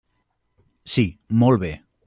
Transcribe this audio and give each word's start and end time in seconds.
Sí, 0.95 1.05
molt 1.45 1.65
bé. 1.67 1.73